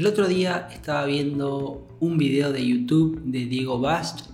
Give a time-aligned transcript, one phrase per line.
[0.00, 4.30] El otro día estaba viendo un video de YouTube de Diego Bast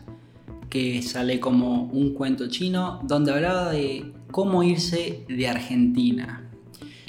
[0.70, 6.48] que sale como un cuento chino donde hablaba de cómo irse de Argentina.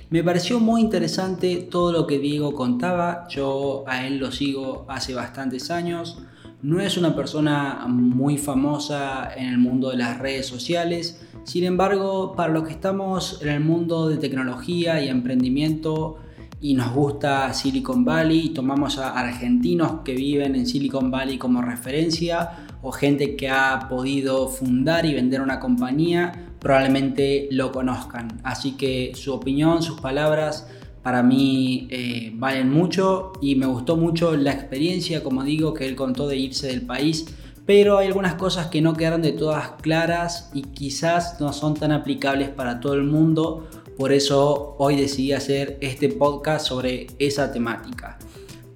[0.09, 5.13] Me pareció muy interesante todo lo que Diego contaba, yo a él lo sigo hace
[5.13, 6.17] bastantes años,
[6.63, 12.33] no es una persona muy famosa en el mundo de las redes sociales, sin embargo,
[12.35, 16.17] para los que estamos en el mundo de tecnología y emprendimiento
[16.59, 21.61] y nos gusta Silicon Valley y tomamos a argentinos que viven en Silicon Valley como
[21.61, 28.39] referencia o gente que ha podido fundar y vender una compañía, probablemente lo conozcan.
[28.43, 30.67] Así que su opinión, sus palabras
[31.03, 35.95] para mí eh, valen mucho y me gustó mucho la experiencia, como digo, que él
[35.95, 37.25] contó de irse del país,
[37.65, 41.91] pero hay algunas cosas que no quedaron de todas claras y quizás no son tan
[41.91, 48.19] aplicables para todo el mundo, por eso hoy decidí hacer este podcast sobre esa temática.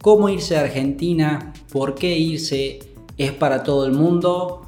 [0.01, 1.53] ¿Cómo irse a Argentina?
[1.71, 2.79] ¿Por qué irse?
[3.17, 4.67] ¿Es para todo el mundo?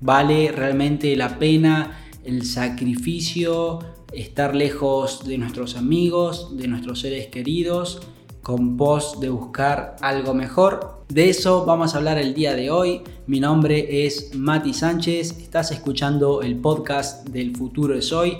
[0.00, 3.80] ¿Vale realmente la pena el sacrificio?
[4.14, 8.02] estar lejos de nuestros amigos, de nuestros seres queridos,
[8.42, 11.02] con pos de buscar algo mejor.
[11.08, 13.02] De eso vamos a hablar el día de hoy.
[13.26, 18.38] Mi nombre es Mati Sánchez, estás escuchando el podcast del futuro es hoy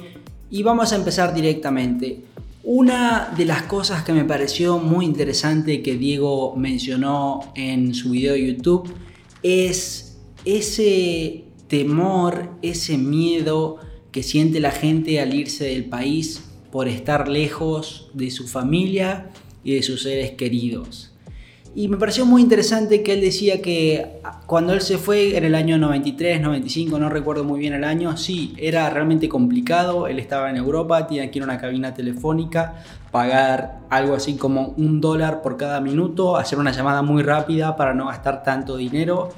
[0.54, 2.20] y vamos a empezar directamente.
[2.62, 8.34] Una de las cosas que me pareció muy interesante que Diego mencionó en su video
[8.34, 8.88] de YouTube
[9.42, 13.78] es ese temor, ese miedo
[14.12, 19.32] que siente la gente al irse del país por estar lejos de su familia
[19.64, 21.13] y de sus seres queridos.
[21.76, 25.56] Y me pareció muy interesante que él decía que cuando él se fue en el
[25.56, 30.06] año 93, 95, no recuerdo muy bien el año, sí, era realmente complicado.
[30.06, 32.76] Él estaba en Europa, tenía que ir a una cabina telefónica,
[33.10, 37.92] pagar algo así como un dólar por cada minuto, hacer una llamada muy rápida para
[37.92, 39.30] no gastar tanto dinero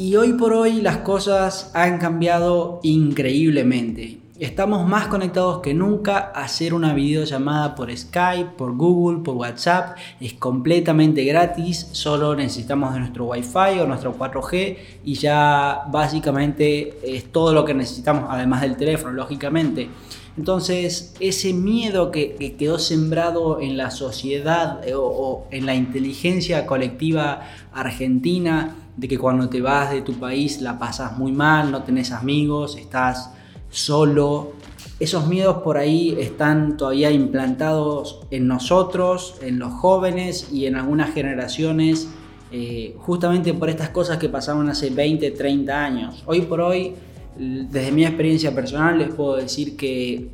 [0.00, 4.19] y hoy por hoy las cosas han cambiado increíblemente.
[4.40, 6.32] Estamos más conectados que nunca.
[6.34, 11.90] Hacer una videollamada por Skype, por Google, por WhatsApp es completamente gratis.
[11.92, 17.74] Solo necesitamos de nuestro Wi-Fi o nuestro 4G y ya básicamente es todo lo que
[17.74, 19.90] necesitamos, además del teléfono, lógicamente.
[20.38, 27.42] Entonces, ese miedo que, quedó sembrado en la sociedad eh, o en la inteligencia colectiva
[27.74, 32.10] argentina de que cuando te vas de tu país la pasas muy mal, no tenés
[32.10, 33.32] amigos, estás
[33.70, 34.52] solo.
[34.98, 41.14] Esos miedos por ahí están todavía implantados en nosotros, en los jóvenes y en algunas
[41.14, 42.08] generaciones,
[42.52, 46.22] eh, justamente por estas cosas que pasaron hace 20, 30 años.
[46.26, 46.94] Hoy por hoy,
[47.38, 50.28] desde mi experiencia personal, les puedo decir que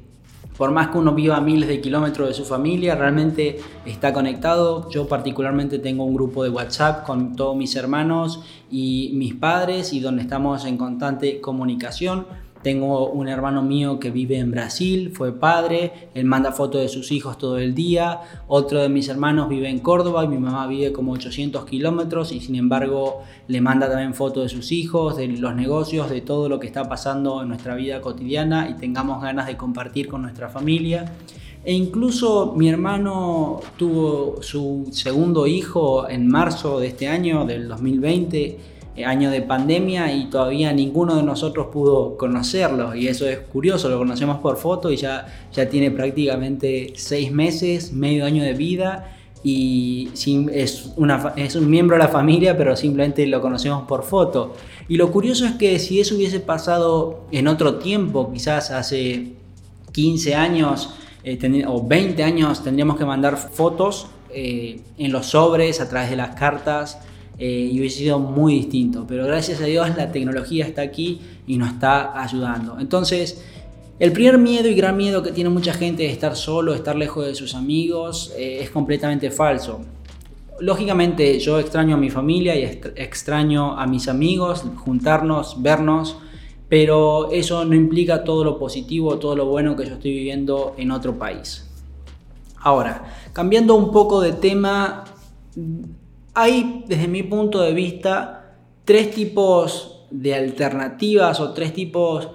[0.57, 4.89] por más que uno viva miles de kilómetros de su familia, realmente está conectado.
[4.91, 10.01] Yo particularmente tengo un grupo de WhatsApp con todos mis hermanos y mis padres y
[10.01, 12.27] donde estamos en constante comunicación
[12.67, 17.13] tengo un hermano mío que vive en Brasil, fue padre, él manda fotos de sus
[17.13, 18.23] hijos todo el día.
[18.49, 22.41] Otro de mis hermanos vive en Córdoba y mi mamá vive como 800 kilómetros y
[22.41, 26.59] sin embargo le manda también fotos de sus hijos, de los negocios, de todo lo
[26.59, 31.13] que está pasando en nuestra vida cotidiana y tengamos ganas de compartir con nuestra familia.
[31.65, 38.39] E incluso mi hermano tuvo su segundo hijo en marzo de este año, del 2020
[38.39, 38.59] eh,
[39.05, 43.99] año de pandemia y todavía ninguno de nosotros pudo conocerlo y eso es curioso, lo
[43.99, 49.13] conocemos por foto y ya, ya tiene prácticamente seis meses, medio año de vida
[49.43, 54.55] y es, una, es un miembro de la familia pero simplemente lo conocemos por foto.
[54.89, 59.33] Y lo curioso es que si eso hubiese pasado en otro tiempo, quizás hace
[59.93, 65.89] 15 años eh, o 20 años, tendríamos que mandar fotos eh, en los sobres, a
[65.89, 67.01] través de las cartas,
[67.39, 69.05] eh, y hubiese sido muy distinto.
[69.07, 72.79] Pero gracias a Dios la tecnología está aquí y nos está ayudando.
[72.79, 73.43] Entonces,
[73.99, 77.27] el primer miedo y gran miedo que tiene mucha gente de estar solo, estar lejos
[77.27, 79.81] de sus amigos, eh, es completamente falso.
[80.61, 82.63] Lógicamente yo extraño a mi familia y
[82.97, 86.17] extraño a mis amigos, juntarnos, vernos,
[86.69, 90.91] pero eso no implica todo lo positivo, todo lo bueno que yo estoy viviendo en
[90.91, 91.67] otro país.
[92.59, 95.05] Ahora, cambiando un poco de tema,
[96.37, 102.29] hay, desde mi punto de vista, tres tipos de alternativas o tres tipos,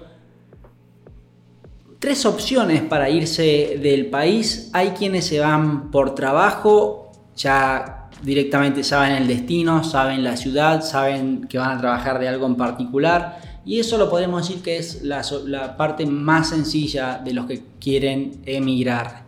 [2.00, 4.70] tres opciones para irse del país.
[4.72, 11.46] Hay quienes se van por trabajo, ya directamente saben el destino, saben la ciudad, saben
[11.48, 13.38] que van a trabajar de algo en particular.
[13.64, 17.62] Y eso lo podemos decir que es la, la parte más sencilla de los que
[17.78, 19.22] quieren emigrar.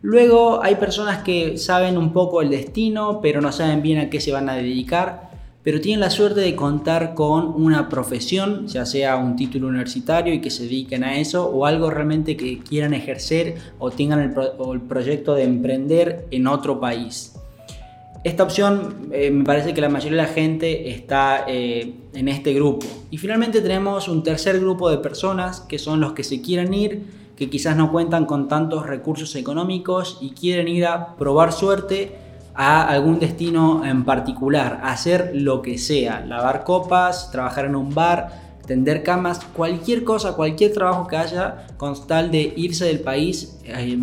[0.00, 4.20] Luego hay personas que saben un poco el destino, pero no saben bien a qué
[4.20, 5.28] se van a dedicar,
[5.64, 10.40] pero tienen la suerte de contar con una profesión, ya sea un título universitario y
[10.40, 15.34] que se dediquen a eso, o algo realmente que quieran ejercer o tengan el, proyecto
[15.34, 17.34] de emprender en otro país.
[18.24, 22.54] Esta opción eh, me parece que la mayoría de la gente está eh, en este
[22.54, 22.86] grupo.
[23.10, 27.02] Y finalmente tenemos un tercer grupo de personas que son los que se quieren ir,
[27.38, 32.18] que quizás no cuentan con tantos recursos económicos y quieren ir a probar suerte
[32.52, 38.58] a algún destino en particular, hacer lo que sea, lavar copas, trabajar en un bar,
[38.66, 43.96] tender camas, cualquier cosa, cualquier trabajo que haya, con tal de irse del país, eh,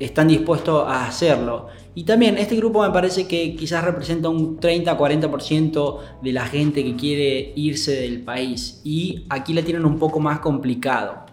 [0.00, 1.68] están dispuestos a hacerlo.
[1.94, 6.96] Y también este grupo me parece que quizás representa un 30-40% de la gente que
[6.96, 8.80] quiere irse del país.
[8.82, 11.27] Y aquí la tienen un poco más complicado.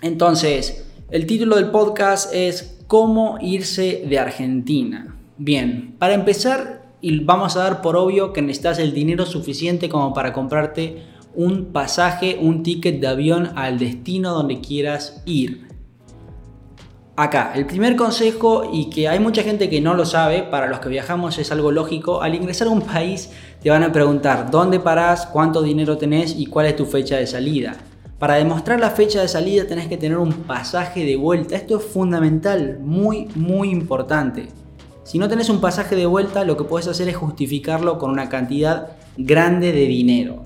[0.00, 5.16] Entonces, el título del podcast es ¿Cómo irse de Argentina?
[5.38, 6.82] Bien, para empezar,
[7.22, 11.02] vamos a dar por obvio que necesitas el dinero suficiente como para comprarte
[11.34, 15.66] un pasaje, un ticket de avión al destino donde quieras ir.
[17.16, 20.78] Acá, el primer consejo, y que hay mucha gente que no lo sabe, para los
[20.78, 24.78] que viajamos es algo lógico, al ingresar a un país te van a preguntar dónde
[24.78, 27.76] parás, cuánto dinero tenés y cuál es tu fecha de salida.
[28.18, 31.54] Para demostrar la fecha de salida tenés que tener un pasaje de vuelta.
[31.54, 34.48] Esto es fundamental, muy, muy importante.
[35.04, 38.28] Si no tenés un pasaje de vuelta, lo que puedes hacer es justificarlo con una
[38.28, 40.42] cantidad grande de dinero.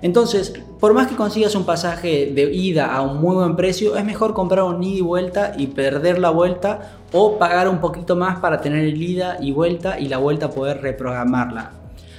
[0.00, 4.04] Entonces, por más que consigas un pasaje de ida a un muy buen precio, es
[4.04, 8.38] mejor comprar un ida y vuelta y perder la vuelta o pagar un poquito más
[8.40, 11.72] para tener el ida y vuelta y la vuelta poder reprogramarla.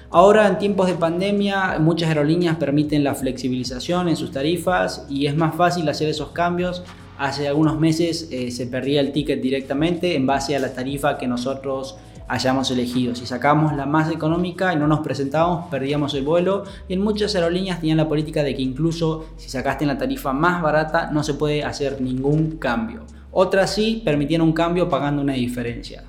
[0.09, 5.35] Ahora en tiempos de pandemia muchas aerolíneas permiten la flexibilización en sus tarifas y es
[5.35, 6.81] más fácil hacer esos cambios.
[7.17, 11.27] Hace algunos meses eh, se perdía el ticket directamente en base a la tarifa que
[11.27, 11.97] nosotros
[12.29, 13.15] hayamos elegido.
[13.15, 16.63] Si sacamos la más económica y no nos presentábamos, perdíamos el vuelo.
[16.87, 20.61] Y en muchas aerolíneas tenían la política de que incluso si sacaste la tarifa más
[20.61, 23.03] barata no se puede hacer ningún cambio.
[23.31, 26.05] Otras sí permitían un cambio pagando una diferencia.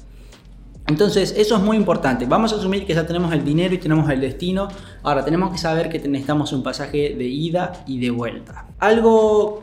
[0.88, 2.26] Entonces, eso es muy importante.
[2.26, 4.68] Vamos a asumir que ya tenemos el dinero y tenemos el destino.
[5.02, 8.66] Ahora, tenemos que saber que necesitamos un pasaje de ida y de vuelta.
[8.78, 9.60] Algo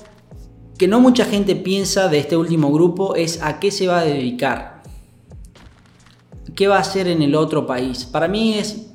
[0.77, 4.03] que no mucha gente piensa de este último grupo es a qué se va a
[4.05, 4.75] dedicar
[6.55, 8.05] qué va a hacer en el otro país.
[8.05, 8.87] Para mí es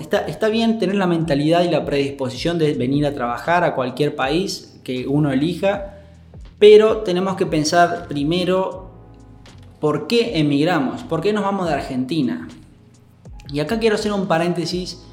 [0.00, 4.16] está, está bien tener la mentalidad y la predisposición de venir a trabajar a cualquier
[4.16, 5.96] país que uno elija,
[6.58, 8.83] pero tenemos que pensar primero
[9.84, 12.48] por qué emigramos, por qué nos vamos de Argentina.
[13.52, 15.04] Y acá quiero hacer un paréntesis.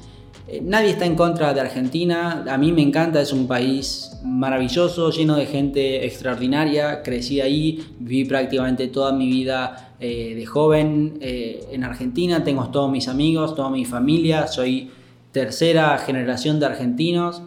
[0.48, 5.10] Eh, nadie está en contra de Argentina, a mí me encanta, es un país maravilloso,
[5.10, 11.68] lleno de gente extraordinaria, crecí ahí, viví prácticamente toda mi vida eh, de joven eh,
[11.70, 14.90] en Argentina, tengo todos mis amigos, toda mi familia, soy
[15.32, 17.42] tercera generación de argentinos,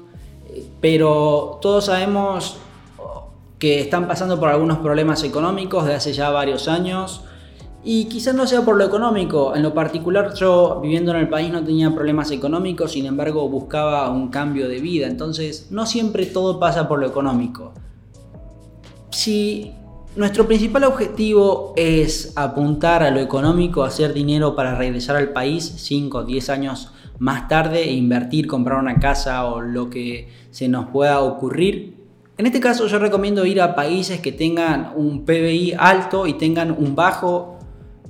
[0.79, 2.59] pero todos sabemos
[3.59, 7.23] que están pasando por algunos problemas económicos de hace ya varios años.
[7.83, 11.51] Y quizás no sea por lo económico, en lo particular yo viviendo en el país
[11.51, 16.59] no tenía problemas económicos, sin embargo buscaba un cambio de vida, entonces no siempre todo
[16.59, 17.73] pasa por lo económico.
[19.11, 19.71] Si
[20.15, 26.17] nuestro principal objetivo es apuntar a lo económico, hacer dinero para regresar al país 5
[26.17, 30.87] o 10 años más tarde e invertir, comprar una casa o lo que se nos
[30.87, 32.04] pueda ocurrir.
[32.37, 36.71] En este caso yo recomiendo ir a países que tengan un PBI alto y tengan
[36.71, 37.59] un bajo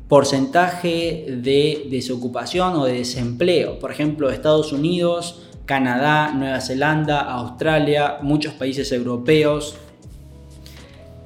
[0.07, 3.77] porcentaje de desocupación o de desempleo.
[3.77, 9.75] Por ejemplo, Estados Unidos, Canadá, Nueva Zelanda, Australia, muchos países europeos,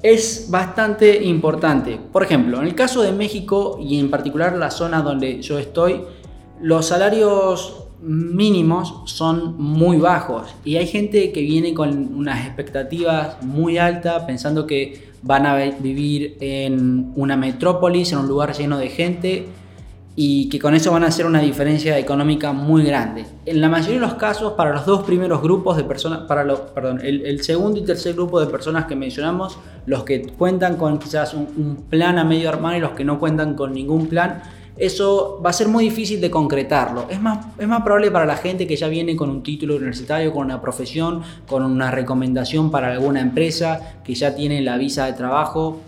[0.04, 2.00] es bastante importante.
[2.12, 6.04] Por ejemplo, en el caso de México y en particular la zona donde yo estoy,
[6.62, 13.78] los salarios mínimos son muy bajos y hay gente que viene con unas expectativas muy
[13.78, 19.48] altas pensando que van a vivir en una metrópolis, en un lugar lleno de gente
[20.22, 23.26] y que con eso van a hacer una diferencia económica muy grande.
[23.46, 26.60] En la mayoría de los casos, para los dos primeros grupos de personas, para los,
[27.02, 31.86] el, segundo y tercer grupo de personas que mencionamos, los que cuentan con quizás un,
[31.90, 34.42] plan a medio armar y los que no cuentan con ningún plan,
[34.80, 37.06] eso va a ser muy difícil de concretarlo.
[37.10, 40.34] Es más, es más probable para la gente que ya viene con un título universitario,
[40.34, 45.14] con una profesión, con una recomendación para alguna empresa, que ya tiene la visa de
[45.14, 45.82] trabajo,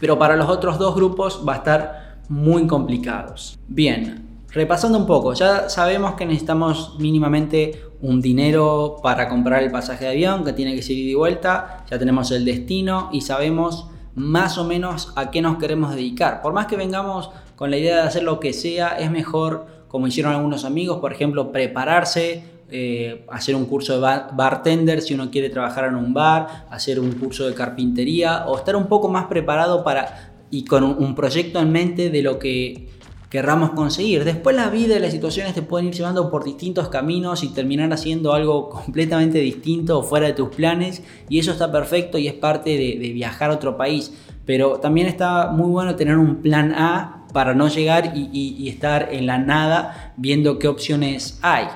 [0.00, 3.58] pero para los otros dos grupos va a estar muy complicados.
[3.66, 10.04] Bien, repasando un poco, ya sabemos que necesitamos mínimamente un dinero para comprar el pasaje
[10.04, 13.88] de avión, que tiene que ser ida y vuelta, ya tenemos el destino y sabemos
[14.14, 16.42] más o menos a qué nos queremos dedicar.
[16.42, 20.06] Por más que vengamos con la idea de hacer lo que sea, es mejor, como
[20.06, 25.50] hicieron algunos amigos, por ejemplo, prepararse, eh, hacer un curso de bartender si uno quiere
[25.50, 29.82] trabajar en un bar, hacer un curso de carpintería o estar un poco más preparado
[29.82, 32.90] para y con un proyecto en mente de lo que
[33.28, 34.24] querramos conseguir.
[34.24, 37.92] Después la vida y las situaciones te pueden ir llevando por distintos caminos y terminar
[37.92, 42.34] haciendo algo completamente distinto o fuera de tus planes y eso está perfecto y es
[42.34, 44.14] parte de, viajar a otro país.
[44.46, 49.26] Pero también está muy bueno tener un plan A para no llegar y estar en
[49.26, 51.66] la nada viendo qué opciones hay.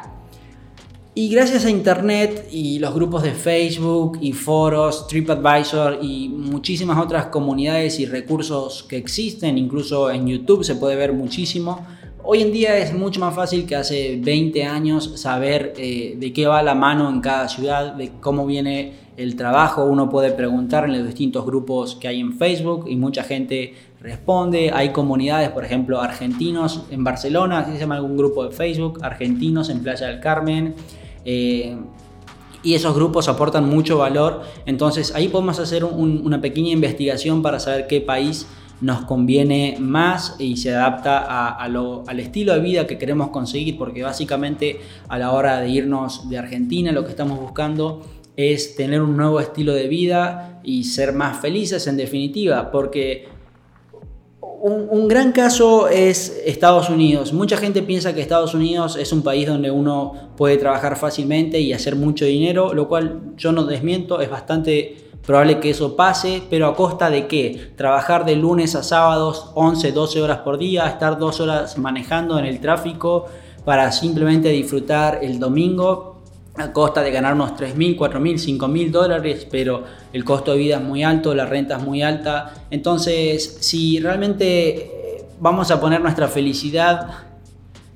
[1.14, 7.26] Y gracias a Internet y los grupos de Facebook y foros, TripAdvisor y muchísimas otras
[7.26, 11.86] comunidades y recursos que existen, incluso en YouTube se puede ver muchísimo,
[12.22, 16.46] hoy en día es mucho más fácil que hace 20 años saber eh, de qué
[16.46, 19.84] va la mano en cada ciudad, de cómo viene el trabajo.
[19.84, 24.70] Uno puede preguntar en los distintos grupos que hay en Facebook y mucha gente responde.
[24.74, 29.70] Hay comunidades, por ejemplo, argentinos en Barcelona, así se llama algún grupo de Facebook, argentinos
[29.70, 30.74] en Playa del Carmen.
[31.24, 31.76] Eh,
[32.64, 34.42] y esos grupos aportan mucho valor.
[34.66, 38.46] Entonces ahí podemos hacer una pequeña investigación para saber qué país
[38.80, 44.80] nos conviene más y se adapta al estilo de vida que queremos conseguir, porque básicamente
[45.08, 48.02] a la hora de irnos de Argentina lo que estamos buscando
[48.36, 53.28] es tener un nuevo estilo de vida y ser más felices en definitiva, porque
[54.62, 57.32] un, gran caso es Estados Unidos.
[57.32, 61.72] Mucha gente piensa que Estados Unidos es un país donde uno puede trabajar fácilmente y
[61.72, 66.68] hacer mucho dinero, lo cual yo no desmiento, es bastante probable que eso pase, pero
[66.68, 67.72] a costa de qué?
[67.76, 72.44] Trabajar de lunes a sábados 11, 12 horas por día, estar dos horas manejando en
[72.44, 73.26] el tráfico
[73.64, 76.11] para simplemente disfrutar el domingo
[76.56, 80.82] a costa de ganar unos 3.000, 4.000, 5.000 dólares, pero el costo de vida es
[80.82, 82.52] muy alto, la renta es muy alta.
[82.70, 87.08] Entonces, si realmente eh, vamos a poner nuestra felicidad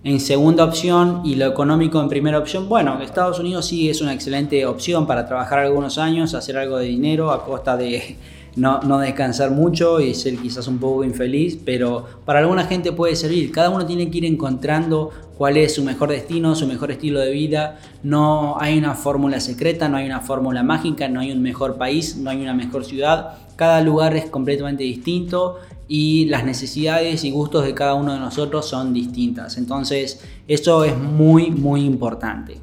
[0.05, 4.15] en segunda opción y lo económico en primera opción, bueno, Estados Unidos sí es una
[4.15, 8.17] excelente opción para trabajar algunos años, hacer algo de dinero a costa de
[8.57, 13.15] no, no, descansar mucho y ser quizás un poco infeliz, pero para alguna gente puede
[13.17, 13.53] servir.
[13.53, 17.31] Cada uno tiene que ir encontrando cuál es su mejor destino, su mejor estilo de
[17.31, 17.79] vida.
[18.03, 22.17] No hay una fórmula secreta, no hay una fórmula mágica, no hay un mejor país,
[22.17, 23.39] no hay una mejor ciudad.
[23.57, 25.57] Cada lugar es completamente distinto
[25.89, 29.57] y las necesidades y gustos de cada uno de nosotros son distintas.
[29.57, 32.59] Entonces, eso es muy, muy importante.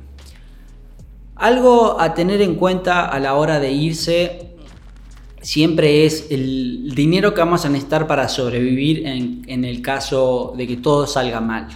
[1.36, 4.54] Algo a tener en cuenta a la hora de irse
[5.42, 10.78] siempre es el dinero que vamos a necesitar para sobrevivir en, el caso de que
[10.78, 11.68] todo salga mal.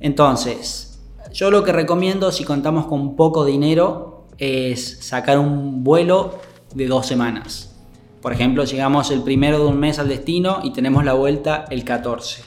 [0.00, 0.98] Entonces,
[1.32, 6.38] yo lo que recomiendo si contamos con poco dinero es sacar un vuelo
[6.74, 7.74] de dos semanas.
[8.20, 11.84] Por ejemplo, llegamos el primero de un mes al destino y tenemos la vuelta el
[11.84, 12.42] 14.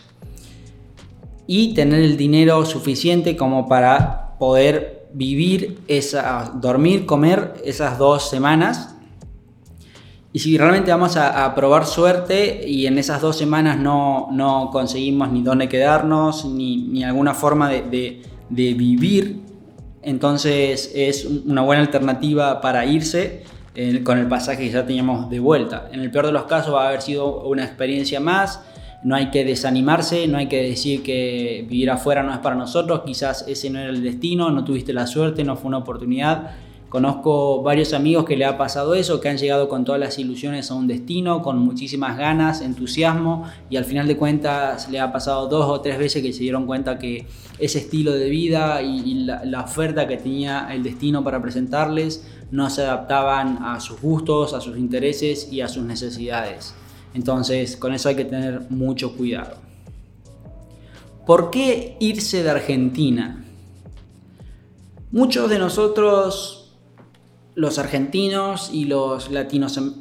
[1.48, 8.96] Y tener el dinero suficiente como para poder vivir, esa, dormir, comer esas dos semanas
[10.32, 15.32] y si realmente vamos a, probar suerte y en esas dos semanas no, no conseguimos
[15.32, 19.42] ni dónde quedarnos, ni, ni alguna forma de, de, de, vivir,
[20.04, 23.44] entonces es una buena alternativa para irse
[23.74, 25.90] eh, con el pasaje que ya teníamos de vuelta.
[25.92, 28.62] En el peor de los casos va a haber sido una experiencia más,
[29.04, 33.02] no hay que desanimarse, no hay que decir que vivir afuera no es para nosotros,
[33.04, 36.52] quizás ese no era el destino, no tuviste la suerte, no fue una oportunidad
[36.90, 40.72] Conozco varios amigos que le ha pasado eso, que han llegado con todas las ilusiones
[40.72, 45.48] a un destino, con muchísimas ganas, entusiasmo, y al final de cuentas le ha pasado
[45.48, 47.28] dos o tres veces que se dieron cuenta que
[47.60, 52.82] ese estilo de vida y, la, oferta que tenía el destino para presentarles no se
[52.82, 56.74] adaptaban a sus gustos, a sus intereses y a sus necesidades.
[57.14, 59.58] Entonces, con eso hay que tener mucho cuidado.
[61.28, 63.46] ¿Por qué irse de Argentina?
[65.12, 66.59] Muchos de nosotros
[67.60, 69.30] los argentinos y los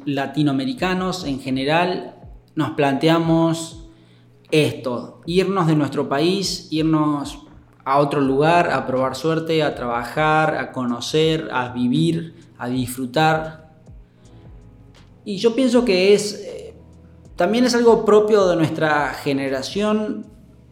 [0.05, 2.15] latinoamericanos en general
[2.55, 3.89] nos planteamos
[4.49, 7.39] esto, irnos de nuestro país, irnos
[7.83, 13.73] a otro lugar, a probar suerte, a trabajar, a conocer, a vivir, a disfrutar.
[15.25, 16.73] Y yo pienso que es eh,
[17.35, 20.27] también es algo propio de nuestra generación,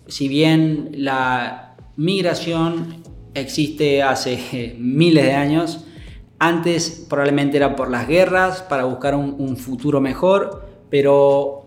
[0.08, 3.04] si bien la migración
[3.34, 5.84] existe hace miles de años,
[6.40, 11.66] antes probablemente era por las guerras, para buscar un, futuro mejor, pero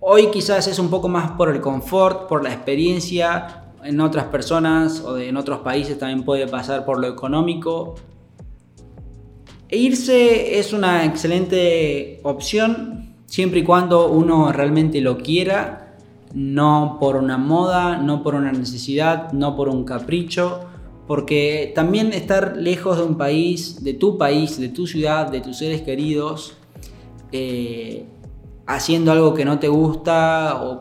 [0.00, 3.64] hoy quizás es un poco más por el confort, por la experiencia.
[3.84, 7.94] En otras personas o en otros países también puede pasar por lo económico.
[9.68, 15.96] E irse es una excelente opción, siempre y cuando uno realmente lo quiera,
[16.34, 20.67] no por una moda, no por una necesidad, no por un capricho,
[21.08, 25.56] porque también estar lejos de un país, de tu país, de tu ciudad, de tus
[25.56, 26.58] seres queridos,
[27.32, 28.04] eh,
[28.66, 30.78] haciendo algo que no te gusta o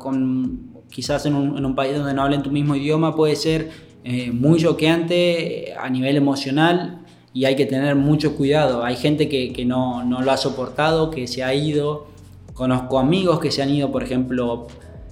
[0.90, 3.72] quizás en un, país donde no hablen tu mismo idioma puede ser
[4.04, 8.84] eh, muy choqueante a nivel emocional y hay que tener mucho cuidado.
[8.84, 12.08] Hay gente que, no, lo ha soportado, que se ha ido.
[12.54, 14.68] Conozco amigos que se han ido, por ejemplo,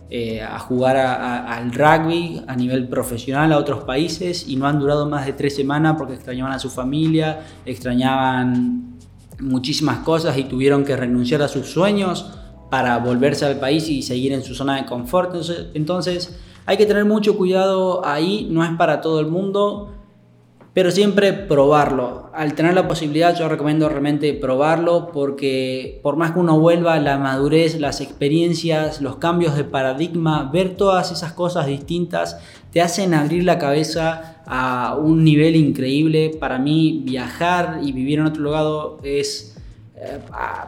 [0.09, 5.09] eh, a jugar al rugby a nivel profesional a otros países y no han durado
[5.09, 8.97] más de tres semanas porque extrañaban a su familia, extrañaban
[9.39, 12.31] muchísimas cosas y tuvieron que renunciar a sus sueños
[12.69, 15.33] para volverse al país y seguir en su zona de confort.
[15.33, 19.94] Entonces, entonces hay que tener mucho cuidado ahí, no es para todo el mundo
[20.75, 22.29] pero siempre probarlo.
[22.33, 27.17] Al tener la posibilidad yo recomiendo realmente probarlo porque por más que uno vuelva, la
[27.17, 32.39] madurez, las experiencias, los cambios de paradigma, ver todas esas cosas distintas
[32.73, 36.35] te hacen abrir la cabeza a un nivel increíble.
[36.37, 38.65] Para mí viajar y vivir en otro lugar
[39.03, 39.55] es
[39.95, 40.19] eh,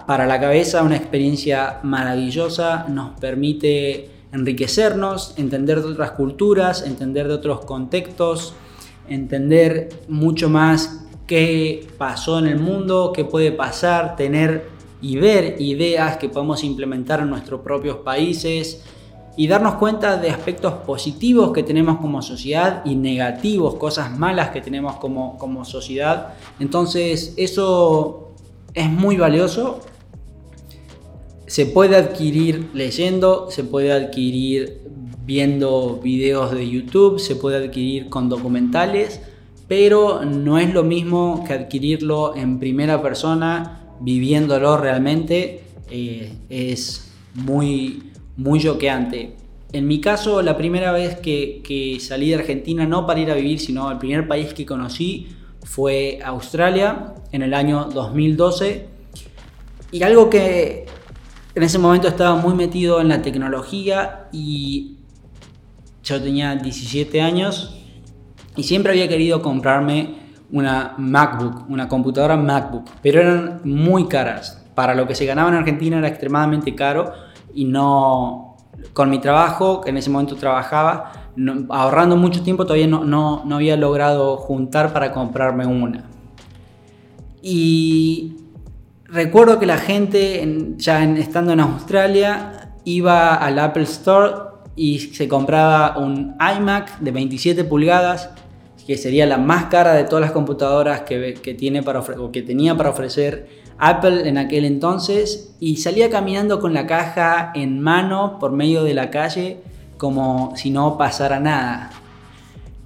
[0.06, 7.34] para la cabeza una experiencia maravillosa, nos permite enriquecernos, entender de otras culturas, entender de
[7.34, 8.54] otros contextos
[9.10, 14.70] entender mucho más qué pasó en el mundo, qué puede pasar, tener
[15.02, 18.84] y ver ideas que podemos implementar en nuestros propios países
[19.36, 24.62] y darnos cuenta de aspectos positivos que tenemos como sociedad y negativos, cosas malas que
[24.62, 26.34] tenemos como, como sociedad.
[26.60, 28.32] Entonces eso
[28.74, 29.82] es muy valioso.
[31.46, 34.87] Se puede adquirir leyendo, se puede adquirir
[35.28, 39.20] viendo videos de YouTube, se puede adquirir con documentales,
[39.68, 48.12] pero no es lo mismo que adquirirlo en primera persona, viviéndolo realmente, eh, es muy,
[48.38, 49.34] muy choqueante.
[49.74, 53.36] En mi caso, la primera vez que, que, salí de Argentina, no para ir a
[53.36, 55.28] vivir, sino el primer país que conocí
[55.62, 58.88] fue Australia en el año 2012.
[59.92, 60.86] Y algo que
[61.54, 64.97] en ese momento estaba muy metido en la tecnología y
[66.08, 67.76] yo tenía 17 años
[68.56, 70.16] y siempre había querido comprarme
[70.52, 74.64] una MacBook, una computadora MacBook, pero eran muy caras.
[74.74, 77.12] Para lo que se ganaba en Argentina era extremadamente caro
[77.54, 78.56] y no,
[78.94, 81.12] con mi trabajo, que en ese momento trabajaba,
[81.70, 86.06] ahorrando mucho tiempo, todavía no, no, no, había logrado juntar para comprarme una.
[87.42, 88.38] Y
[89.06, 94.47] recuerdo que la gente, ya estando en Australia, iba al Apple Store
[94.78, 98.30] y se compraba un iMac de 27 pulgadas,
[98.86, 104.30] que sería la más cara de todas las computadoras que, que tenía para ofrecer Apple
[104.30, 109.10] en aquel entonces, y salía caminando con la caja en mano por medio de la
[109.10, 109.58] calle
[109.98, 111.90] como si no pasara nada.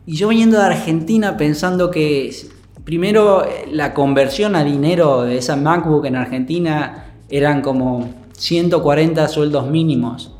[0.05, 2.33] Y yo viniendo de Argentina pensando que
[2.83, 10.33] primero la conversión a dinero de esa MacBook en Argentina eran como 140 sueldos mínimos.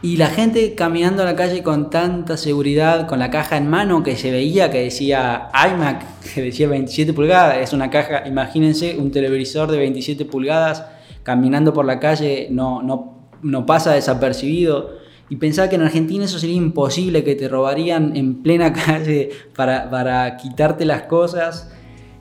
[0.00, 4.04] Y la gente caminando a la calle con tanta seguridad, con la caja en mano
[4.04, 9.10] que se veía que decía iMac, que decía 27 pulgadas, es una caja, imagínense, un
[9.10, 10.84] televisor de 27 pulgadas
[11.24, 14.98] caminando por la calle no, no, no pasa desapercibido.
[15.30, 19.90] Y pensaba que en Argentina eso sería imposible, que te robarían en plena calle para,
[19.90, 21.72] para quitarte las cosas.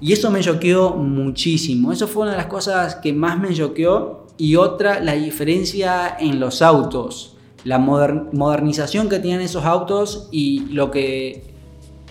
[0.02, 1.92] Y eso me choqueó muchísimo.
[1.92, 4.26] Eso fue una de las cosas que más me choqueó.
[4.36, 10.92] Y otra, la diferencia en los autos la modernización que tienen esos autos y lo
[10.92, 11.56] que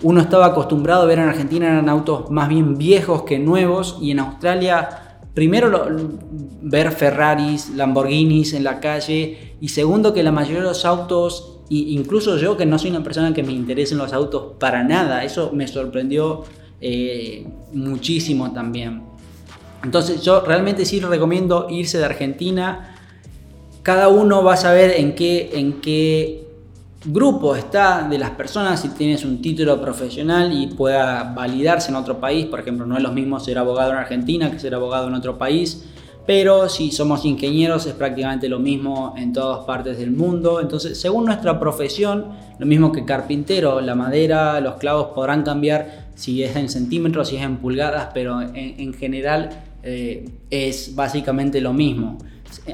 [0.03, 4.11] uno estaba acostumbrado a ver en Argentina eran autos más bien viejos que nuevos y
[4.11, 5.07] en Australia
[5.37, 5.71] primero
[6.61, 12.37] ver Ferraris, Lamborghinis en la calle y segundo que la mayoría de los autos, incluso
[12.37, 15.67] yo que no soy una persona que me interesen los autos para nada, eso me
[15.67, 16.43] sorprendió
[16.81, 19.03] eh, muchísimo también.
[19.83, 22.96] Entonces yo realmente sí recomiendo irse de Argentina
[23.87, 26.45] cada uno va a saber en qué, en qué
[27.05, 32.19] grupo está de las personas, si tienes un título profesional y pueda validarse en otro
[32.19, 35.13] país, por ejemplo, no es lo mismo ser abogado en Argentina que ser abogado en
[35.13, 35.85] otro país,
[36.25, 41.23] pero si somos ingenieros es prácticamente lo mismo en todas partes del mundo, entonces según
[41.23, 42.25] nuestra profesión,
[42.59, 47.37] lo mismo que carpintero, la madera, los clavos podrán cambiar si es en centímetros, si
[47.37, 49.47] es en pulgadas, pero en, general
[49.81, 52.17] eh, es básicamente lo mismo.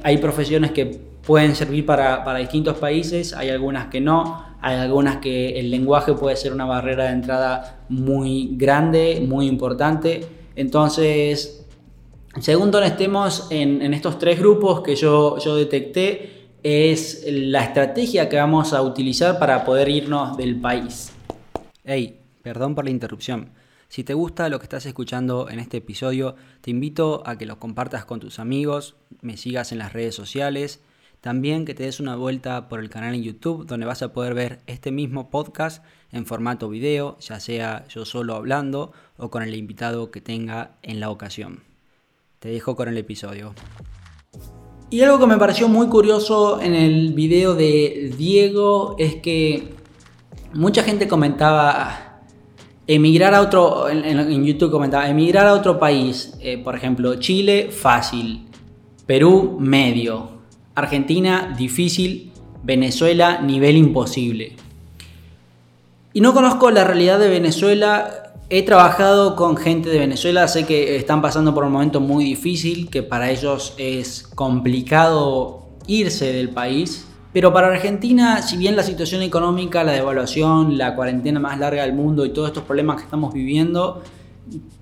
[0.03, 5.59] Hay profesiones que pueden servir para, distintos países, hay algunas que no, hay algunas que
[5.59, 10.25] el lenguaje puede ser una barrera de entrada muy grande, muy importante.
[10.55, 11.59] Entonces,
[12.39, 18.37] Según donde estemos en, estos tres grupos que yo, yo detecté, es la estrategia que
[18.37, 21.11] vamos a utilizar para poder irnos del país.
[21.83, 23.51] Hey, perdón por la interrupción.
[23.93, 27.59] Si te gusta lo que estás escuchando en este episodio, te invito a que lo
[27.59, 30.79] compartas con tus amigos, me sigas en las redes sociales,
[31.21, 34.33] también que te des una vuelta por el canal en YouTube donde vas a poder
[34.33, 39.53] ver este mismo podcast en formato video, ya sea yo solo hablando o con el
[39.53, 41.61] invitado que tenga en la ocasión.
[42.39, 43.53] Te dejo con el episodio.
[44.89, 49.75] Y algo que me pareció muy curioso en el video de Diego es que
[50.51, 52.02] mucha gente comentaba
[52.87, 58.47] emigrar a otro, en, YouTube comentaba, emigrar a otro país, eh, por ejemplo, Chile, fácil,
[59.05, 60.29] Perú, medio,
[60.75, 62.31] Argentina, difícil,
[62.63, 64.55] Venezuela, nivel imposible.
[66.13, 68.33] Y no conozco la realidad de Venezuela.
[68.49, 72.89] He trabajado con gente de Venezuela, sé que están pasando por un momento muy difícil,
[72.89, 77.07] que para ellos es complicado irse del país.
[77.33, 81.93] Pero para Argentina, si bien la situación económica, la devaluación, la cuarentena más larga del
[81.93, 84.03] mundo y todos estos problemas que estamos viviendo,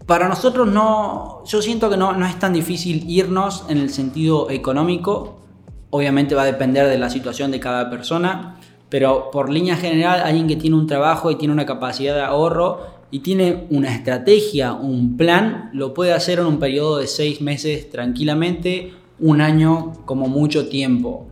[0.05, 4.49] para nosotros no, yo siento que no, no es tan difícil irnos en el sentido
[4.49, 5.37] económico.
[5.91, 8.57] Obviamente va a depender de la situación de cada persona,
[8.89, 12.81] pero por línea general, alguien que tiene un trabajo y tiene una capacidad de ahorro
[13.11, 17.89] y tiene una estrategia, un plan, lo puede hacer en un periodo de seis meses
[17.89, 21.30] tranquilamente, un año como mucho tiempo.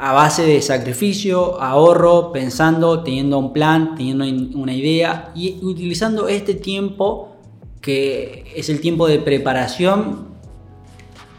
[0.00, 4.24] A base de sacrificio, ahorro, pensando, teniendo un plan, teniendo
[4.56, 7.36] una idea y utilizando este tiempo
[7.80, 10.28] que es el tiempo de preparación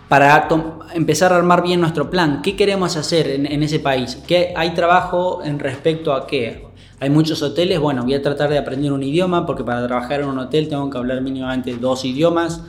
[0.09, 0.47] para
[0.93, 2.41] empezar a armar bien nuestro plan.
[2.41, 4.17] ¿Qué queremos hacer en, ese país?
[4.27, 6.65] ¿Qué hay trabajo en respecto a qué?
[6.99, 10.27] Hay muchos hoteles, bueno, voy a tratar de aprender un idioma porque para trabajar en
[10.27, 12.61] un hotel tengo que hablar mínimamente dos idiomas.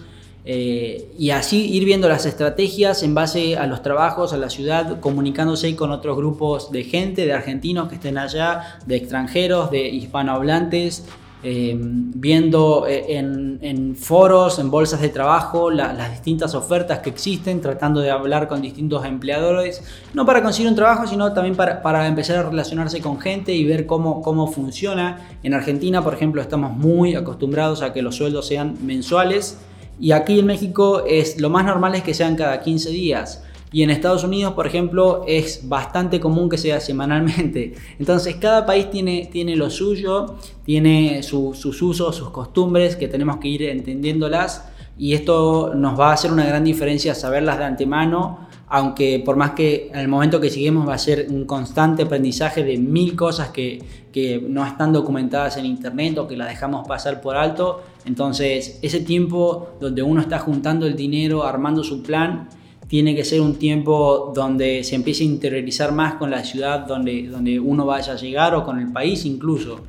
[0.52, 4.98] Eh, y así ir viendo las estrategias en base a los trabajos, a la ciudad,
[4.98, 11.04] comunicándose con otros grupos de gente, de argentinos que estén allá, de extranjeros, de hispanohablantes,
[11.44, 18.00] eh, viendo eh, en, foros, en bolsas de trabajo, las distintas ofertas que existen, tratando
[18.00, 19.84] de hablar con distintos empleadores,
[20.14, 23.86] no para conseguir un trabajo, sino también para, empezar a relacionarse con gente y ver
[23.86, 25.28] cómo, cómo funciona.
[25.44, 29.56] En Argentina, por ejemplo, estamos muy acostumbrados a que los sueldos sean mensuales
[30.00, 33.44] y aquí en México es lo más normal es que sean cada 15 días.
[33.72, 37.74] Y en Estados Unidos, por ejemplo, es bastante común que sea semanalmente.
[38.00, 43.48] Entonces, cada país tiene, tiene lo suyo, tiene sus usos, sus costumbres, que tenemos que
[43.48, 44.64] ir entendiéndolas.
[44.98, 49.50] Y esto nos va a hacer una gran diferencia saberlas de antemano, aunque por más
[49.50, 53.48] que en el momento que seguimos va a ser un constante aprendizaje de mil cosas
[53.48, 57.82] que, que no están documentadas en internet o que las dejamos pasar por alto.
[58.04, 62.48] Entonces, ese tiempo donde uno está juntando el dinero, armando su plan,
[62.86, 67.28] tiene que ser un tiempo donde se empiece a interiorizar más con la ciudad donde,
[67.28, 69.80] donde uno vaya a llegar o con el país incluso.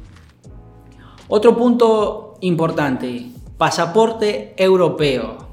[1.28, 3.28] Otro punto importante,
[3.60, 5.51] pasaporte europeo.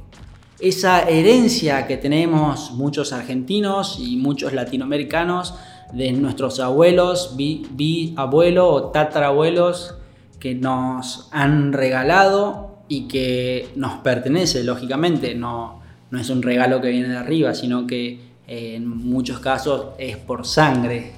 [0.61, 5.55] Esa herencia que tenemos muchos argentinos y muchos latinoamericanos
[5.93, 9.95] de nuestros abuelos, bi, abuelo o tatarabuelos
[10.41, 16.89] que nos han regalado y que nos pertenece, lógicamente, no, no es un regalo que
[16.89, 21.13] viene de arriba, sino que eh, en muchos casos es por sangre.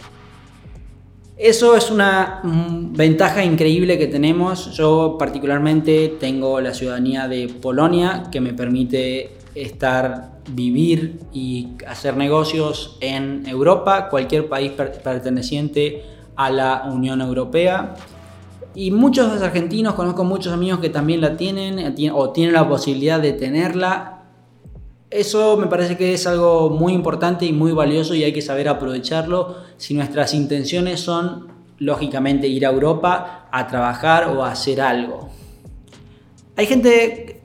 [1.42, 4.76] Eso es una mm, ventaja increíble que tenemos.
[4.76, 12.98] Yo particularmente tengo la ciudadanía de Polonia que me permite estar, vivir y hacer negocios
[13.00, 16.04] en Europa, cualquier país perteneciente
[16.36, 17.94] a la Unión Europea.
[18.74, 23.18] Y muchos argentinos, conozco muchos amigos que también la tienen eh, o tienen la posibilidad
[23.18, 24.19] de tenerla
[25.10, 28.68] eso me parece que es algo muy importante y muy valioso y hay que saber
[28.68, 35.28] aprovecharlo si nuestras intenciones son, lógicamente, ir a Europa a trabajar o hacer algo.
[36.56, 37.40] Hay gente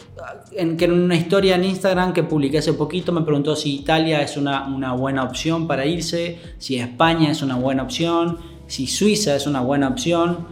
[0.51, 4.21] en, que en una historia en Instagram que publiqué hace poquito me preguntó si Italia
[4.21, 9.35] es una, una buena opción para irse, si España es una buena opción, si Suiza
[9.35, 10.47] es una buena opción.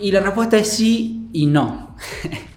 [0.00, 1.96] Y la respuesta es sí y no.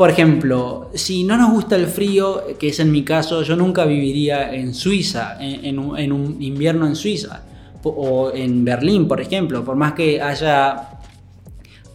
[0.00, 3.84] Por ejemplo, si no nos gusta el frío, que es en mi caso, yo nunca
[3.84, 7.42] viviría en Suiza, en, un, invierno en Suiza,
[7.82, 10.88] o en Berlín, por ejemplo, por más que haya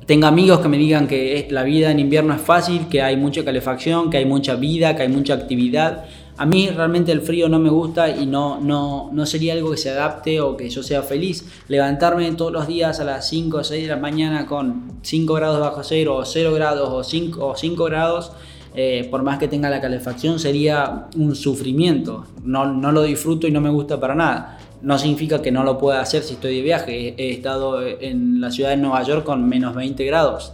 [0.06, 3.44] tenga amigos que me digan que la vida en invierno es fácil, que hay mucha
[3.44, 6.06] calefacción, que hay mucha vida, que hay mucha actividad.
[6.38, 9.78] A mí realmente el frío no me gusta y no, no, no sería algo que
[9.78, 11.46] se adapte o que yo sea feliz.
[11.68, 15.60] Levantarme todos los días a las 5 o 6 de la mañana con 5 grados
[15.62, 18.32] bajo cero o 0 grados o 5, o 5 grados
[18.78, 22.26] eh, por más que tenga la calefacción, sería un sufrimiento.
[22.44, 24.60] No, no lo disfruto y no me gusta para nada.
[24.82, 27.16] No significa que no lo pueda hacer si estoy de viaje.
[27.18, 30.52] He, estado en la ciudad de Nueva York con menos 20 grados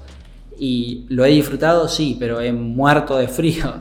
[0.60, 3.74] y lo he disfrutado, sí, pero he muerto de frío.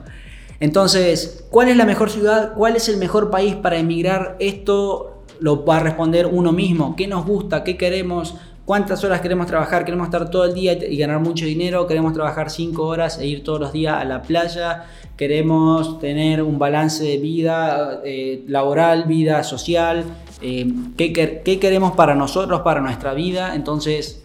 [0.61, 2.53] Entonces, ¿cuál es la mejor ciudad?
[2.55, 4.37] ¿Cuál es el mejor país para emigrar?
[4.39, 6.95] Esto lo va a responder uno mismo.
[6.97, 7.65] ¿Qué nos gusta?
[7.65, 8.35] ¿Qué queremos?
[8.67, 9.87] ¿Cuántas horas queremos trabajar?
[9.87, 11.87] ¿Queremos estar todo el día y ganar mucho dinero?
[11.87, 14.85] ¿Queremos trabajar 5 horas e ir todos los días a la playa?
[15.17, 20.05] ¿Queremos tener un balance de vida eh, laboral, vida social?
[20.43, 23.55] Eh, ¿qué, ¿Qué queremos para nosotros, para nuestra vida?
[23.55, 24.25] Entonces,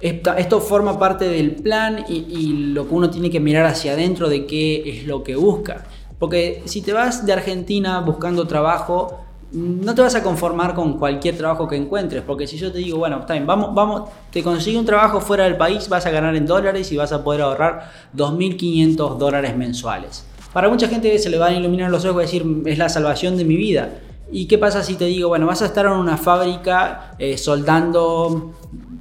[0.00, 4.46] esto forma parte del plan y, lo que uno tiene que mirar hacia adentro de
[4.46, 5.84] qué es lo que busca.
[6.18, 9.20] Porque si te vas de Argentina buscando trabajo,
[9.52, 12.98] no te vas a conformar con cualquier trabajo que encuentres, porque si yo te digo,
[12.98, 16.36] bueno, está bien, vamos, vamos, te consigo un trabajo fuera del país, vas a ganar
[16.36, 20.24] en dólares y vas a poder ahorrar 2.500 dólares mensuales.
[20.52, 23.36] Para mucha gente se le van a iluminar los ojos y decir, es la salvación
[23.36, 24.00] de mi vida.
[24.30, 28.52] ¿Y qué pasa si te digo, bueno, vas a estar en una fábrica eh, soldando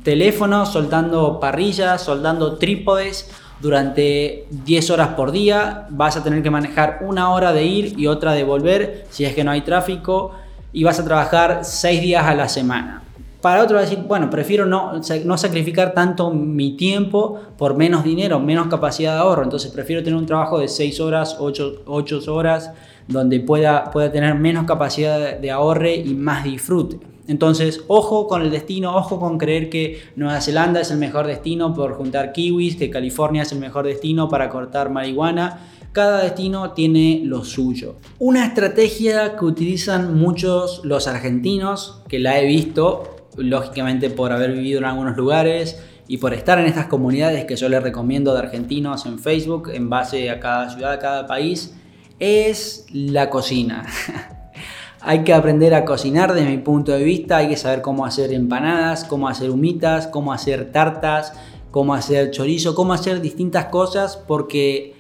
[0.08, 5.86] teléfonos, soldando parrillas, soldando trípodes durante 10 horas por día.
[5.90, 9.36] Vas a tener que manejar una hora de ir y otra de volver si es
[9.36, 10.32] que no hay tráfico
[10.72, 13.04] y vas a trabajar 6 días a la semana.
[13.42, 14.94] Para otro decir, bueno, prefiero no,
[15.26, 19.44] no sacrificar tanto mi tiempo por menos dinero, menos capacidad de ahorro.
[19.44, 22.72] Entonces prefiero tener un trabajo de 6 horas, 8, 8 horas,
[23.08, 27.00] donde pueda, pueda tener menos capacidad de ahorre y más disfrute.
[27.28, 31.74] Entonces, ojo con el destino, ojo con creer que Nueva Zelanda es el mejor destino
[31.74, 35.60] por juntar kiwis, que California es el mejor destino para cortar marihuana.
[35.92, 37.96] Cada destino tiene lo suyo.
[38.20, 44.80] Una estrategia que utilizan muchos los argentinos, que la he visto, lógicamente por haber vivido
[44.80, 49.06] en algunos lugares y por estar en estas comunidades que yo les recomiendo de argentinos
[49.06, 51.76] en Facebook, en base a cada ciudad, a cada país,
[52.20, 53.86] es la cocina.
[55.02, 58.34] Hay que aprender a cocinar desde mi punto de vista, hay que saber cómo hacer
[58.34, 61.32] empanadas, cómo hacer humitas, cómo hacer tartas,
[61.72, 64.96] cómo hacer chorizo, cómo hacer distintas cosas, porque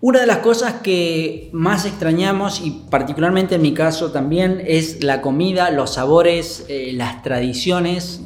[0.00, 5.22] una de las cosas que más extrañamos, y particularmente en mi caso también, es la
[5.22, 8.20] comida, los sabores, eh, las tradiciones,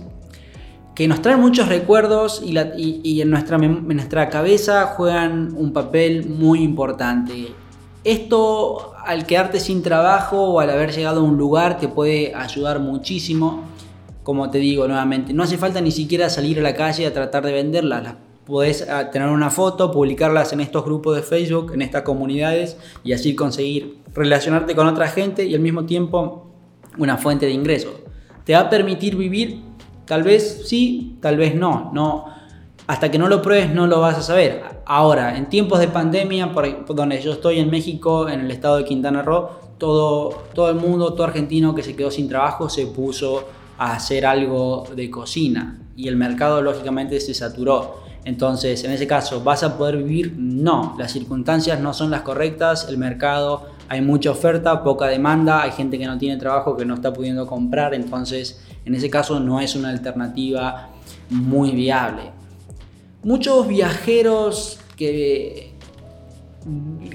[0.94, 6.62] que nos traen muchos recuerdos y, en, nuestra, en nuestra cabeza juegan un papel muy
[6.62, 7.55] importante.
[8.04, 12.80] Esto al quedarte sin trabajo o al haber llegado a un lugar te puede ayudar
[12.80, 13.64] muchísimo.
[14.24, 17.44] Como te digo nuevamente, no hace falta ni siquiera salir a la calle a tratar
[17.44, 18.14] de venderlas.
[18.44, 23.12] Puedes ah, tener una foto, publicarlas en estos grupos de Facebook, en estas comunidades y
[23.12, 26.46] así conseguir relacionarte con otra gente y al mismo tiempo
[26.98, 27.94] una fuente de ingresos.
[28.44, 29.60] ¿Te va a permitir vivir?
[30.06, 31.92] Tal vez sí, tal vez no.
[31.94, 32.32] no
[32.92, 34.62] hasta que no lo pruebes no lo vas a saber.
[34.85, 38.85] Ahora, en tiempos de pandemia, por, donde yo estoy en México, en el estado de
[38.85, 43.44] Quintana Roo, todo, todo el mundo, todo argentino que se quedó sin trabajo se puso
[43.78, 48.02] a hacer algo de cocina y el mercado lógicamente se saturó.
[48.26, 50.35] Entonces, en ese caso, ¿vas a poder vivir?
[50.37, 55.70] No, las circunstancias no son las correctas, el mercado, hay mucha oferta, poca demanda, hay
[55.70, 59.61] gente que no tiene trabajo, que no está pudiendo comprar, entonces, en ese caso no
[59.61, 60.90] es una alternativa
[61.31, 62.41] muy viable.
[63.24, 65.72] Muchos viajeros que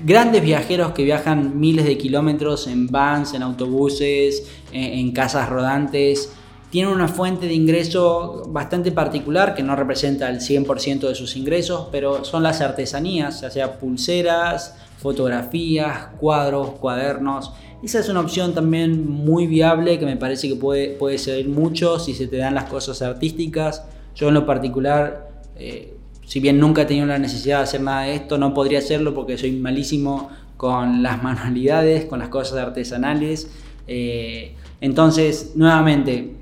[0.06, 6.32] grandes viajeros que viajan miles de kilómetros en vans, en autobuses, en, casas rodantes,
[6.70, 11.88] tienen una fuente de ingreso bastante particular que no representa el 100% de sus ingresos,
[11.92, 17.52] pero son las artesanías, ya sea pulseras, fotografías, cuadros, cuadernos.
[17.84, 22.00] Esa es una opción también muy viable que me parece que puede, puede servir mucho
[22.00, 23.84] si se te dan las cosas artísticas.
[24.16, 25.97] Yo en lo particular eh,
[26.28, 29.14] si bien nunca he tenido la necesidad de hacer nada de esto, no podría hacerlo
[29.14, 33.50] porque soy malísimo con las manualidades, con las cosas artesanales.
[33.88, 36.36] Eh, entonces, nuevamente,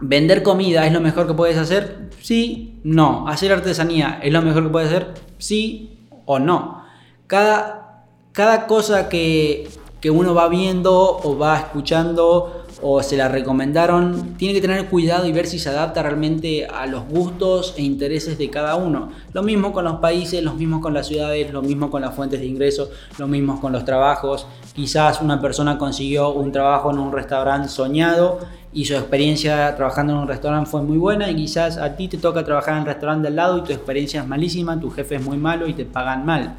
[0.00, 2.08] ¿vender comida es lo mejor que puedes hacer?
[2.22, 3.26] Sí, no.
[3.26, 5.14] ¿Hacer artesanía es lo mejor que puedes hacer?
[5.38, 6.84] Sí o no.
[7.26, 9.68] Cada, cada cosa que,
[10.00, 15.26] que uno va viendo o va escuchando o se la recomendaron, tiene que tener cuidado
[15.26, 19.10] y ver si se adapta realmente a los gustos e intereses de cada uno.
[19.32, 22.40] Lo mismo con los países, lo mismo con las ciudades, lo mismo con las fuentes
[22.40, 24.46] de ingresos, lo mismo con los trabajos.
[24.74, 28.40] Quizás una persona consiguió un trabajo en un restaurante soñado
[28.72, 32.18] y su experiencia trabajando en un restaurante fue muy buena y quizás a ti te
[32.18, 35.24] toca trabajar en el restaurante al lado y tu experiencia es malísima, tu jefe es
[35.24, 36.56] muy malo y te pagan mal.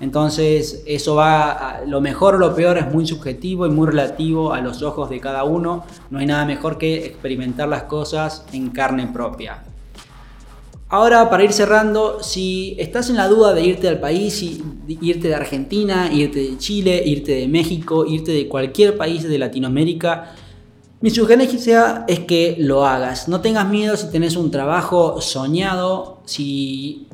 [0.00, 4.60] Entonces, eso va, lo mejor o lo peor es muy subjetivo y muy relativo a
[4.60, 5.84] los ojos de cada uno.
[6.08, 9.62] No hay nada mejor que experimentar las cosas en carne propia.
[10.88, 14.42] Ahora, para ir cerrando, si estás en la duda de irte al país,
[14.88, 20.34] irte de Argentina, irte de Chile, irte de México, irte de cualquier país de Latinoamérica,
[21.02, 23.28] mi sugerencia es que lo hagas.
[23.28, 27.06] No tengas miedo si tenés un trabajo soñado, si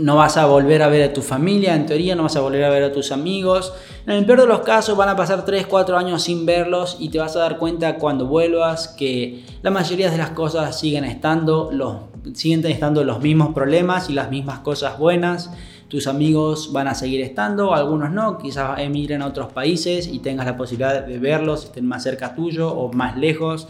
[0.00, 2.64] no vas a volver a ver a tu familia, en teoría no vas a volver
[2.64, 3.72] a ver a tus amigos.
[4.06, 7.08] En el peor de los casos van a pasar 3, 4 años sin verlos y
[7.10, 11.70] te vas a dar cuenta cuando vuelvas que la mayoría de las cosas siguen estando,
[11.72, 11.96] los,
[12.34, 15.50] siguen estando los mismos problemas y las mismas cosas buenas.
[15.88, 20.44] Tus amigos van a seguir estando, algunos no, quizás emigren a otros países y tengas
[20.44, 23.68] la posibilidad de verlos, estén más cerca tuyo o más lejos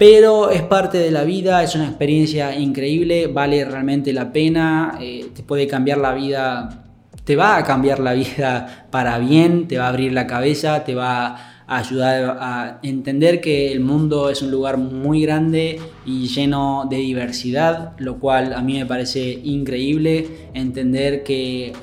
[0.00, 5.26] pero es parte de la vida, es una experiencia increíble, vale realmente la pena, eh,
[5.34, 6.84] te puede cambiar la vida,
[7.24, 10.94] te va a cambiar la vida para bien, te va a abrir la cabeza, te
[10.94, 11.36] va
[11.66, 16.96] a ayudar a entender que el mundo es un lugar muy grande y lleno de
[16.96, 21.74] diversidad, lo cual a mí me parece increíble entender que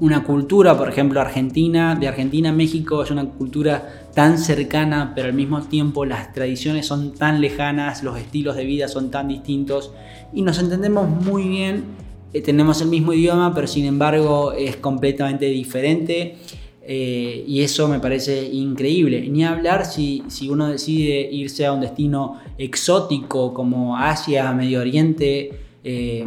[0.00, 5.28] una cultura, por ejemplo, Argentina, de Argentina a México es una cultura tan cercana, pero
[5.28, 9.92] al mismo tiempo las tradiciones son tan lejanas, los estilos de vida son tan distintos
[10.32, 11.84] y nos entendemos muy bien,
[12.32, 16.34] eh, tenemos el mismo idioma, pero sin embargo es completamente diferente.
[16.82, 19.28] Eh, y eso me parece increíble.
[19.30, 25.50] Ni hablar si, si, uno decide irse a un destino exótico como Asia, Medio Oriente,
[25.84, 26.26] eh,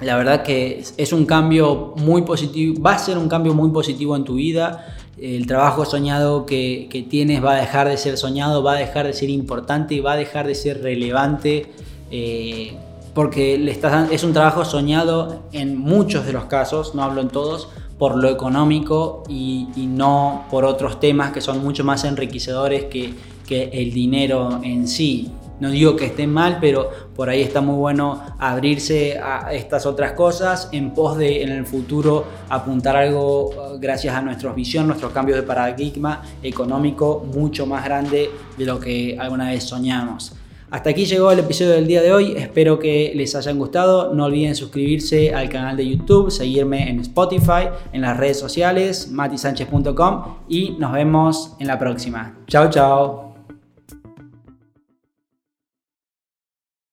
[0.00, 4.16] la verdad que es un cambio muy positivo, va a ser un cambio muy positivo
[4.16, 4.96] en tu vida.
[5.20, 9.12] El trabajo soñado que, tienes va a dejar de ser soñado, va a dejar de
[9.12, 11.72] ser importante, va a dejar de ser relevante,
[12.10, 12.76] eh,
[13.14, 17.28] porque le estás, es un trabajo soñado en muchos de los casos, no hablo en
[17.28, 23.12] todos, por lo económico y, no por otros temas que son mucho más enriquecedores que,
[23.46, 25.32] que el dinero en sí.
[25.60, 30.12] No digo que esté mal, pero por ahí está muy bueno abrirse a estas otras
[30.12, 35.12] cosas en pos de en el futuro apuntar algo uh, gracias a nuestra visión, nuestros
[35.12, 40.34] cambios de paradigma económico mucho más grande de lo que alguna vez soñamos.
[40.70, 44.26] Hasta aquí llegó el episodio del día de hoy, espero que les hayan gustado, no
[44.26, 50.76] olviden suscribirse al canal de YouTube, seguirme en Spotify, en las redes sociales, matisanchez.com y
[50.78, 52.36] nos vemos en la próxima.
[52.48, 53.27] Chao, chao.